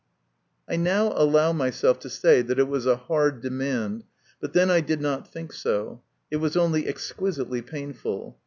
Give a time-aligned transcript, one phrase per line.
[0.67, 4.03] I now allow myself to say that it was a hard demand,
[4.39, 8.39] but then I did not think so; it was only exquisitely painful.